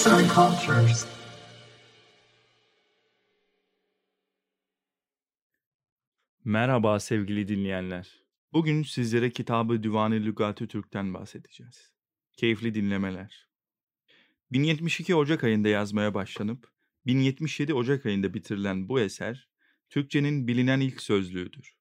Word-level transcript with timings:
Arts 0.00 0.06
and 0.06 0.30
Cultures. 0.30 1.06
Merhaba 6.44 7.00
sevgili 7.00 7.48
dinleyenler. 7.48 8.08
Bugün 8.52 8.82
sizlere 8.82 9.30
kitabı 9.30 9.82
Divan-ı 9.82 10.14
Lügat-ı 10.14 10.68
Türk'ten 10.68 11.14
bahsedeceğiz. 11.14 11.92
Keyifli 12.36 12.74
dinlemeler. 12.74 13.48
1072 14.52 15.14
Ocak 15.14 15.44
ayında 15.44 15.68
yazmaya 15.68 16.14
başlanıp 16.14 16.68
1077 17.06 17.74
Ocak 17.74 18.06
ayında 18.06 18.34
bitirilen 18.34 18.88
bu 18.88 19.00
eser 19.00 19.48
Türkçenin 19.90 20.48
bilinen 20.48 20.80
ilk 20.80 21.02
sözlüğüdür. 21.02 21.74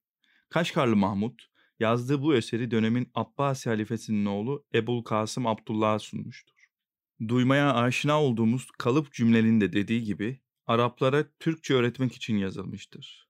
Kaşgarlı 0.50 0.96
Mahmut 0.96 1.46
yazdığı 1.80 2.22
bu 2.22 2.36
eseri 2.36 2.72
dönemin 2.72 3.12
Abbasi 3.16 3.70
halifesinin 3.70 4.26
oğlu 4.26 4.66
Ebul 4.74 5.04
Kasım 5.04 5.48
Abdullah'a 5.48 6.00
sunmuştur. 6.00 6.59
Duymaya 7.28 7.74
aşina 7.74 8.22
olduğumuz 8.22 8.72
kalıp 8.72 9.14
cümlenin 9.14 9.62
de 9.62 9.74
dediği 9.74 10.04
gibi 10.04 10.40
Araplara 10.68 11.26
Türkçe 11.40 11.74
öğretmek 11.74 12.16
için 12.16 12.38
yazılmıştır. 12.38 13.30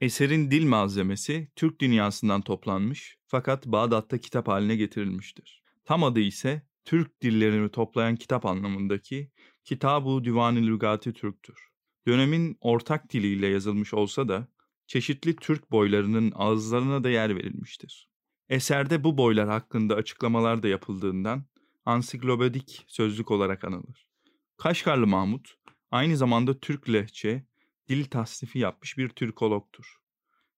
Eserin 0.00 0.50
dil 0.50 0.66
malzemesi 0.66 1.48
Türk 1.56 1.80
dünyasından 1.80 2.42
toplanmış 2.42 3.18
fakat 3.26 3.66
Bağdat'ta 3.66 4.18
kitap 4.18 4.48
haline 4.48 4.76
getirilmiştir. 4.76 5.62
Tam 5.84 6.04
adı 6.04 6.20
ise 6.20 6.62
Türk 6.84 7.22
dillerini 7.22 7.70
toplayan 7.70 8.16
kitap 8.16 8.46
anlamındaki 8.46 9.30
Kitab-ı 9.64 10.24
Divan-ı 10.24 10.66
Lügat-ı 10.66 11.12
Türk'tür. 11.12 11.68
Dönemin 12.06 12.56
ortak 12.60 13.12
diliyle 13.12 13.46
yazılmış 13.46 13.94
olsa 13.94 14.28
da 14.28 14.48
çeşitli 14.86 15.36
Türk 15.36 15.70
boylarının 15.70 16.32
ağızlarına 16.34 17.04
da 17.04 17.10
yer 17.10 17.36
verilmiştir. 17.36 18.08
Eserde 18.48 19.04
bu 19.04 19.18
boylar 19.18 19.48
hakkında 19.48 19.94
açıklamalar 19.94 20.62
da 20.62 20.68
yapıldığından 20.68 21.44
ansiklopedik 21.90 22.84
sözlük 22.88 23.30
olarak 23.30 23.64
anılır. 23.64 24.08
Kaşgarlı 24.56 25.06
Mahmut 25.06 25.54
aynı 25.90 26.16
zamanda 26.16 26.60
Türk 26.60 26.88
lehçe, 26.92 27.46
dil 27.88 28.04
tasnifi 28.04 28.58
yapmış 28.58 28.98
bir 28.98 29.08
Türkologtur. 29.08 29.96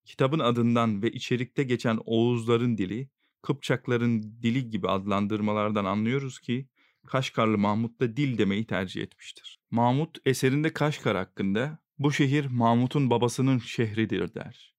Kitabın 0.04 0.38
adından 0.38 1.02
ve 1.02 1.10
içerikte 1.10 1.62
geçen 1.62 1.98
Oğuzların 2.04 2.78
dili, 2.78 3.10
Kıpçakların 3.42 4.22
dili 4.22 4.70
gibi 4.70 4.88
adlandırmalardan 4.88 5.84
anlıyoruz 5.84 6.38
ki 6.40 6.68
Kaşgarlı 7.06 7.58
Mahmut 7.58 8.00
da 8.00 8.16
dil 8.16 8.38
demeyi 8.38 8.66
tercih 8.66 9.02
etmiştir. 9.02 9.60
Mahmut 9.70 10.18
eserinde 10.26 10.72
Kaşgar 10.72 11.16
hakkında 11.16 11.78
bu 11.98 12.12
şehir 12.12 12.46
Mahmut'un 12.46 13.10
babasının 13.10 13.58
şehridir 13.58 14.34
der. 14.34 14.74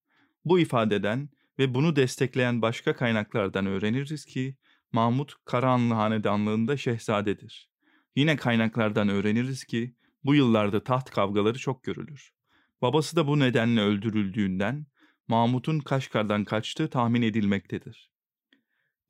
Bu 0.45 0.59
ifadeden 0.59 1.29
ve 1.59 1.73
bunu 1.73 1.95
destekleyen 1.95 2.61
başka 2.61 2.95
kaynaklardan 2.95 3.65
öğreniriz 3.65 4.25
ki 4.25 4.57
Mahmut 4.93 5.35
Karahanlı 5.45 5.93
Hanedanlığında 5.93 6.77
şehzadedir. 6.77 7.69
Yine 8.15 8.35
kaynaklardan 8.35 9.09
öğreniriz 9.09 9.63
ki 9.63 9.95
bu 10.23 10.35
yıllarda 10.35 10.83
taht 10.83 11.09
kavgaları 11.09 11.59
çok 11.59 11.83
görülür. 11.83 12.33
Babası 12.81 13.15
da 13.15 13.27
bu 13.27 13.39
nedenle 13.39 13.81
öldürüldüğünden 13.81 14.85
Mahmut'un 15.27 15.79
Kaşgar'dan 15.79 16.45
kaçtığı 16.45 16.89
tahmin 16.89 17.21
edilmektedir. 17.21 18.11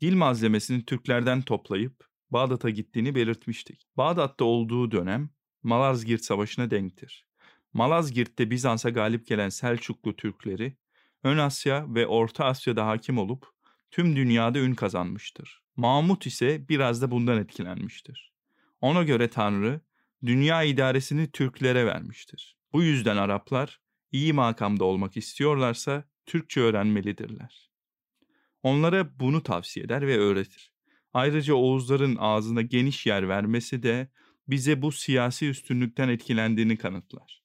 Dil 0.01 0.13
malzemesini 0.15 0.85
Türklerden 0.85 1.41
toplayıp 1.41 2.07
Bağdat'a 2.29 2.69
gittiğini 2.69 3.15
belirtmiştik. 3.15 3.87
Bağdat'ta 3.97 4.45
olduğu 4.45 4.91
dönem 4.91 5.29
Malazgirt 5.63 6.23
Savaşı'na 6.23 6.71
denktir. 6.71 7.27
Malazgirt'te 7.73 8.51
Bizans'a 8.51 8.89
galip 8.89 9.27
gelen 9.27 9.49
Selçuklu 9.49 10.15
Türkleri, 10.15 10.77
Ön 11.23 11.37
Asya 11.37 11.95
ve 11.95 12.07
Orta 12.07 12.45
Asya'da 12.45 12.87
hakim 12.87 13.17
olup 13.17 13.47
tüm 13.91 14.15
dünyada 14.15 14.59
ün 14.59 14.73
kazanmıştır. 14.73 15.62
Mahmut 15.75 16.25
ise 16.25 16.69
biraz 16.69 17.01
da 17.01 17.11
bundan 17.11 17.37
etkilenmiştir. 17.37 18.31
Ona 18.81 19.03
göre 19.03 19.27
Tanrı, 19.27 19.81
dünya 20.25 20.63
idaresini 20.63 21.31
Türklere 21.31 21.85
vermiştir. 21.85 22.57
Bu 22.73 22.83
yüzden 22.83 23.17
Araplar 23.17 23.79
iyi 24.11 24.33
makamda 24.33 24.83
olmak 24.83 25.17
istiyorlarsa 25.17 26.03
Türkçe 26.25 26.61
öğrenmelidirler. 26.61 27.69
Onlara 28.63 29.19
bunu 29.19 29.43
tavsiye 29.43 29.85
eder 29.85 30.07
ve 30.07 30.17
öğretir. 30.17 30.73
Ayrıca 31.13 31.53
Oğuzların 31.53 32.15
ağzına 32.19 32.61
geniş 32.61 33.05
yer 33.05 33.29
vermesi 33.29 33.83
de 33.83 34.07
bize 34.47 34.81
bu 34.81 34.91
siyasi 34.91 35.49
üstünlükten 35.49 36.09
etkilendiğini 36.09 36.77
kanıtlar. 36.77 37.43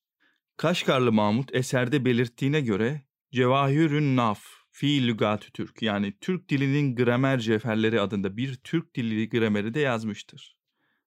Kaşgarlı 0.57 1.13
Mahmut 1.13 1.55
eserde 1.55 2.05
belirttiğine 2.05 2.61
göre 2.61 3.03
Cevahirün 3.33 4.17
Naf 4.17 4.58
fi 4.79 5.07
lügatü 5.07 5.53
Türk 5.53 5.83
yani 5.83 6.15
Türk 6.21 6.49
dilinin 6.49 6.97
gramer 6.97 7.39
cevherleri 7.39 8.01
adında 8.01 8.37
bir 8.37 8.55
Türk 8.55 8.95
dili 8.95 9.29
grameri 9.29 9.75
de 9.75 9.81
yazmıştır. 9.81 10.57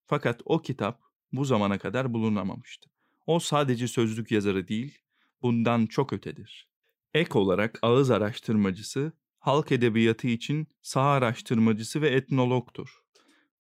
Fakat 0.05 0.41
o 0.45 0.61
kitap 0.61 1.01
bu 1.31 1.45
zamana 1.45 1.77
kadar 1.77 2.13
bulunamamıştı. 2.13 2.89
O 3.25 3.39
sadece 3.39 3.87
sözlük 3.87 4.31
yazarı 4.31 4.67
değil, 4.67 4.99
bundan 5.41 5.85
çok 5.85 6.13
ötedir. 6.13 6.69
Ek 7.13 7.39
olarak 7.39 7.79
ağız 7.81 8.11
araştırmacısı, 8.11 9.13
halk 9.39 9.71
edebiyatı 9.71 10.27
için 10.27 10.67
saha 10.81 11.09
araştırmacısı 11.09 12.01
ve 12.01 12.09
etnologtur. 12.09 13.01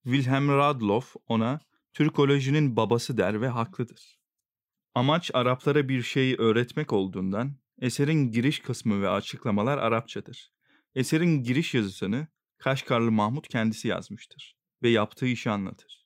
Wilhelm 0.03 0.49
Radloff 0.49 1.15
ona 1.27 1.59
Türkolojinin 1.93 2.75
babası 2.75 3.17
der 3.17 3.41
ve 3.41 3.47
haklıdır. 3.47 4.19
Amaç 4.95 5.31
Araplara 5.33 5.89
bir 5.89 6.01
şeyi 6.01 6.35
öğretmek 6.35 6.93
olduğundan 6.93 7.60
eserin 7.81 8.31
giriş 8.31 8.59
kısmı 8.59 9.01
ve 9.01 9.09
açıklamalar 9.09 9.77
Arapçadır. 9.77 10.51
Eserin 10.95 11.43
giriş 11.43 11.73
yazısını 11.73 12.27
Kaşgarlı 12.57 13.11
Mahmut 13.11 13.47
kendisi 13.47 13.87
yazmıştır 13.87 14.57
ve 14.83 14.89
yaptığı 14.89 15.27
işi 15.27 15.49
anlatır. 15.49 16.05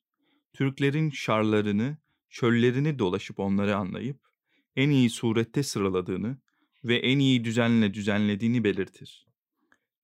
Türklerin 0.54 1.10
şarlarını, 1.10 1.98
çöllerini 2.30 3.00
dolaşıp 3.00 3.40
onları 3.40 3.76
anlayıp 3.76 4.20
en 4.76 4.90
iyi 4.90 5.10
surette 5.10 5.64
sıraladığını 5.64 6.38
ve 6.84 6.96
en 6.96 7.20
iyi 7.20 7.44
düzenle 7.44 7.94
düzenlediğini 7.94 8.64
belirtir. 8.64 9.28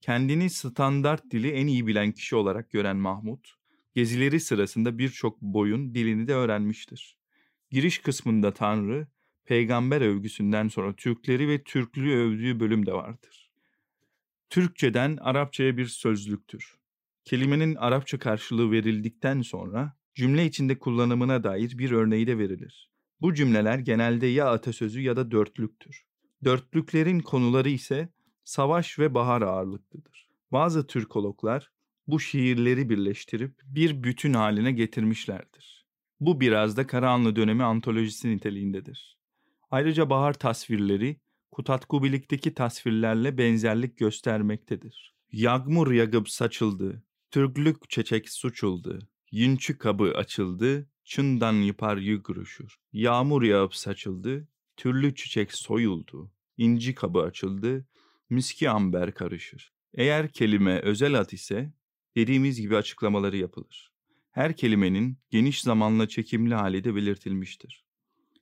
Kendini 0.02 0.50
standart 0.50 1.32
dili 1.32 1.52
en 1.52 1.68
iyi 1.68 1.88
bilen 1.88 2.12
kişi 2.12 2.36
olarak 2.36 2.72
gören 2.72 2.98
Mahmut, 2.98 3.56
gezileri 3.96 4.40
sırasında 4.40 4.98
birçok 4.98 5.42
boyun 5.42 5.96
dilini 5.96 6.28
de 6.28 6.34
öğrenmiştir. 6.34 7.18
Giriş 7.72 8.00
kısmında 8.00 8.54
Tanrı, 8.54 9.08
peygamber 9.46 10.02
övgüsünden 10.02 10.68
sonra 10.68 10.96
Türkleri 10.96 11.48
ve 11.48 11.64
Türklüğü 11.64 12.16
övdüğü 12.16 12.60
bölüm 12.60 12.86
de 12.86 12.94
vardır. 12.94 13.52
Türkçeden 14.50 15.18
Arapçaya 15.18 15.78
bir 15.78 15.86
sözlüktür. 15.86 16.76
Kelimenin 17.26 17.76
Arapça 17.76 18.20
karşılığı 18.20 18.72
verildikten 18.72 19.42
sonra 19.42 19.98
cümle 20.16 20.46
içinde 20.46 20.80
kullanımına 20.80 21.44
dair 21.44 21.78
bir 21.78 21.92
örneği 21.92 22.28
de 22.28 22.38
verilir. 22.38 22.92
Bu 23.22 23.34
cümleler 23.34 23.80
genelde 23.80 24.28
ya 24.28 24.52
atasözü 24.52 25.02
ya 25.02 25.16
da 25.16 25.32
dörtlüktür. 25.32 26.06
Dörtlüklerin 26.44 27.20
konuları 27.20 27.70
ise 27.70 28.10
savaş 28.44 29.00
ve 29.00 29.14
bahar 29.14 29.42
ağırlıklıdır. 29.42 30.30
Bazı 30.52 30.88
Türkologlar 30.88 31.72
bu 32.08 32.20
şiirleri 32.20 32.90
birleştirip 32.90 33.62
bir 33.66 34.04
bütün 34.04 34.34
haline 34.34 34.72
getirmişlerdir. 34.72 35.86
Bu 36.20 36.42
biraz 36.42 36.78
da 36.78 36.88
Karahanlı 36.88 37.36
dönemi 37.36 37.64
antolojisi 37.64 38.30
niteliğindedir. 38.30 39.18
Ayrıca 39.72 40.10
bahar 40.10 40.34
tasvirleri 40.34 41.18
Kutatkubilik'teki 41.52 42.54
tasvirlerle 42.54 43.38
benzerlik 43.38 43.98
göstermektedir. 43.98 45.16
Yağmur 45.32 45.92
yağıp 45.92 46.30
saçıldı, 46.30 47.04
Türklük 47.32 47.90
çiçek 47.90 48.30
suçuldu, 48.30 49.00
Yünçü 49.32 49.78
kabı 49.78 50.14
açıldı, 50.16 50.90
çından 51.04 51.54
yıpar 51.54 51.98
yıgruşur. 51.98 52.76
Yağmur 52.94 53.44
yağıp 53.44 53.76
saçıldı, 53.76 54.48
türlü 54.78 55.16
çiçek 55.16 55.54
soyuldu, 55.54 56.32
inci 56.58 56.96
kabı 56.96 57.20
açıldı, 57.20 57.86
miski 58.30 58.70
amber 58.70 59.14
karışır. 59.14 59.74
Eğer 59.94 60.34
kelime 60.34 60.80
özel 60.80 61.20
ad 61.20 61.30
ise 61.30 61.74
dediğimiz 62.16 62.62
gibi 62.62 62.78
açıklamaları 62.78 63.38
yapılır. 63.38 63.92
Her 64.32 64.56
kelimenin 64.56 65.18
geniş 65.30 65.62
zamanla 65.62 66.08
çekimli 66.08 66.56
hali 66.56 66.84
de 66.84 66.96
belirtilmiştir. 66.96 67.86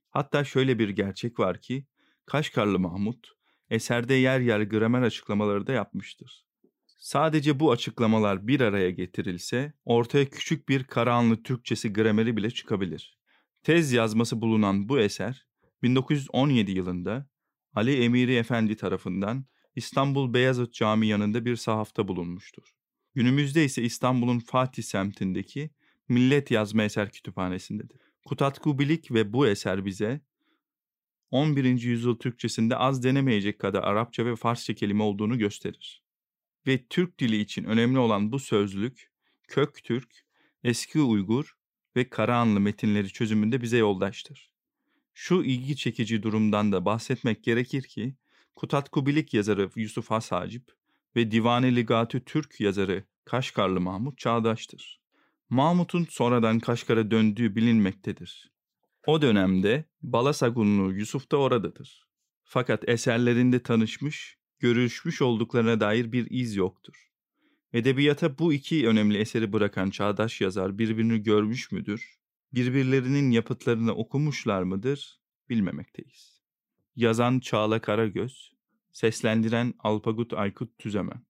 Hatta 0.09 0.43
şöyle 0.43 0.79
bir 0.79 0.89
gerçek 0.89 1.39
var 1.39 1.61
ki 1.61 1.85
Kaşgarlı 2.25 2.79
Mahmut 2.79 3.27
eserde 3.69 4.13
yer 4.13 4.39
yer 4.39 4.61
gramer 4.61 5.01
açıklamaları 5.01 5.67
da 5.67 5.71
yapmıştır. 5.71 6.45
Sadece 6.85 7.59
bu 7.59 7.71
açıklamalar 7.71 8.47
bir 8.47 8.61
araya 8.61 8.89
getirilse 8.91 9.73
ortaya 9.85 10.29
küçük 10.29 10.69
bir 10.69 10.83
Karahanlı 10.83 11.43
Türkçesi 11.43 11.93
grameri 11.93 12.37
bile 12.37 12.51
çıkabilir. 12.51 13.17
Tez 13.63 13.91
yazması 13.91 14.41
bulunan 14.41 14.89
bu 14.89 14.99
eser 14.99 15.47
1917 15.83 16.71
yılında 16.71 17.29
Ali 17.73 18.03
Emiri 18.03 18.35
Efendi 18.35 18.75
tarafından 18.75 19.45
İstanbul 19.75 20.33
Beyazıt 20.33 20.73
Camii 20.73 21.07
yanında 21.07 21.45
bir 21.45 21.55
sahafta 21.55 22.07
bulunmuştur. 22.07 22.63
Günümüzde 23.15 23.65
ise 23.65 23.81
İstanbul'un 23.83 24.39
Fatih 24.39 24.83
semtindeki 24.83 25.69
Millet 26.09 26.51
Yazma 26.51 26.83
Eser 26.83 27.11
Kütüphanesi'ndedir. 27.11 28.08
Kutatku 28.25 28.79
Bilik 28.79 29.11
ve 29.11 29.33
bu 29.33 29.47
eser 29.47 29.85
bize 29.85 30.21
11. 31.31 31.81
yüzyıl 31.81 32.15
Türkçesinde 32.19 32.75
az 32.75 33.03
denemeyecek 33.03 33.59
kadar 33.59 33.83
Arapça 33.83 34.25
ve 34.25 34.35
Farsça 34.35 34.73
kelime 34.73 35.03
olduğunu 35.03 35.37
gösterir. 35.37 36.03
Ve 36.67 36.85
Türk 36.89 37.19
dili 37.19 37.37
için 37.37 37.63
önemli 37.63 37.99
olan 37.99 38.31
bu 38.31 38.39
sözlük, 38.39 39.11
kök 39.47 39.83
Türk, 39.83 40.25
eski 40.63 41.01
Uygur, 41.01 41.59
ve 41.95 42.09
Karahanlı 42.09 42.59
metinleri 42.59 43.09
çözümünde 43.09 43.61
bize 43.61 43.77
yoldaştır. 43.77 44.51
Şu 45.13 45.43
ilgi 45.43 45.75
çekici 45.75 46.23
durumdan 46.23 46.71
da 46.71 46.85
bahsetmek 46.85 47.43
gerekir 47.43 47.83
ki, 47.83 48.15
Kutat 48.55 48.89
Kubilik 48.89 49.33
yazarı 49.33 49.69
Yusuf 49.75 50.11
Has 50.11 50.31
Hacip 50.31 50.71
ve 51.15 51.31
Divane 51.31 51.75
Ligatü 51.75 52.25
Türk 52.25 52.59
yazarı 52.59 53.03
Kaşgarlı 53.25 53.81
Mahmut 53.81 54.17
çağdaştır. 54.17 54.98
Mahmut'un 55.49 56.07
sonradan 56.09 56.59
Kaşgar'a 56.59 57.11
döndüğü 57.11 57.55
bilinmektedir. 57.55 58.51
O 59.05 59.21
dönemde 59.21 59.85
Balasagunlu 60.01 60.93
Yusuf 60.93 61.31
da 61.31 61.37
oradadır. 61.37 62.07
Fakat 62.43 62.89
eserlerinde 62.89 63.63
tanışmış, 63.63 64.37
görüşmüş 64.59 65.21
olduklarına 65.21 65.79
dair 65.79 66.11
bir 66.11 66.27
iz 66.29 66.55
yoktur. 66.55 67.09
Edebiyata 67.73 68.37
bu 68.37 68.53
iki 68.53 68.87
önemli 68.87 69.17
eseri 69.17 69.53
bırakan 69.53 69.89
çağdaş 69.89 70.41
yazar 70.41 70.77
birbirini 70.77 71.23
görmüş 71.23 71.71
müdür? 71.71 72.19
Birbirlerinin 72.53 73.31
yapıtlarını 73.31 73.95
okumuşlar 73.95 74.63
mıdır? 74.63 75.19
Bilmemekteyiz. 75.49 76.41
Yazan 76.95 77.39
Çağla 77.39 77.81
Karagöz, 77.81 78.53
seslendiren 78.91 79.73
Alpagut 79.79 80.33
Aykut 80.33 80.77
Tüzemen. 80.77 81.28